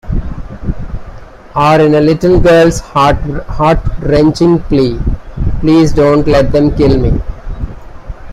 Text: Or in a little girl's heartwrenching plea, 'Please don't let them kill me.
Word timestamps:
Or 1.55 1.79
in 1.79 1.93
a 1.93 2.01
little 2.01 2.39
girl's 2.39 2.81
heartwrenching 2.81 4.63
plea, 4.63 4.99
'Please 5.59 5.91
don't 5.91 6.25
let 6.27 6.51
them 6.51 6.75
kill 6.75 6.97
me. 6.97 7.21